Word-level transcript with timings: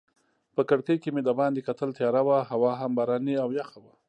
په 0.55 0.61
کړکۍ 0.69 0.97
کې 1.01 1.09
مې 1.13 1.21
دباندې 1.29 1.61
کتل، 1.67 1.89
تیاره 1.97 2.21
وه 2.27 2.37
هوا 2.51 2.71
هم 2.81 2.91
باراني 2.97 3.35
او 3.43 3.49
یخه 3.59 3.77
وه. 3.83 3.93